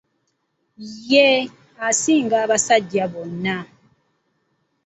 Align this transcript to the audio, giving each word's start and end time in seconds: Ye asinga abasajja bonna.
Ye 1.11 1.27
asinga 1.89 2.35
abasajja 2.43 3.03
bonna. 3.11 3.57